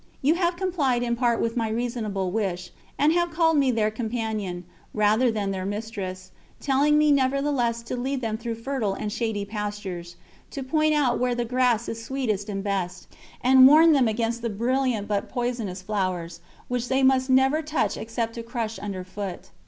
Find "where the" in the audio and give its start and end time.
11.19-11.45